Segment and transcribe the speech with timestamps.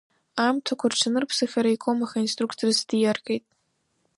[0.41, 3.45] Аамҭақәа рҽанырԥсах, Араикомахь инструкторс диаргеит.